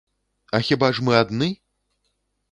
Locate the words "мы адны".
1.09-1.49